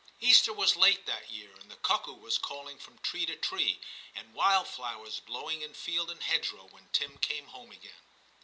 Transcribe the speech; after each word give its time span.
Easter 0.19 0.51
was 0.51 0.75
late 0.75 1.05
that 1.05 1.29
year, 1.29 1.53
and 1.57 1.69
the 1.69 1.75
cuckoo 1.75 2.13
was 2.15 2.39
calling 2.39 2.79
from 2.79 2.97
tree 3.03 3.23
to 3.23 3.35
tree 3.35 3.79
and 4.15 4.33
wildflowers 4.33 5.19
blowing 5.19 5.61
in 5.61 5.75
field 5.75 6.09
and 6.09 6.23
hedgerow 6.23 6.65
when 6.71 6.89
Tim 6.91 7.19
came 7.19 7.45
home 7.49 7.71
again. 7.71 8.01